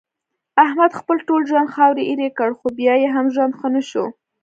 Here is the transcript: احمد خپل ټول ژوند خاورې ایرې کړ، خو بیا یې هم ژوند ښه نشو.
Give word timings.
احمد 0.65 0.91
خپل 0.99 1.17
ټول 1.27 1.41
ژوند 1.49 1.73
خاورې 1.75 2.03
ایرې 2.09 2.29
کړ، 2.37 2.49
خو 2.59 2.67
بیا 2.79 2.93
یې 3.03 3.09
هم 3.15 3.25
ژوند 3.35 3.53
ښه 3.59 3.67
نشو. 3.75 4.05